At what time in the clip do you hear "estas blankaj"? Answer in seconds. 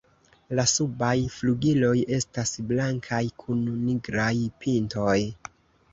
2.19-3.23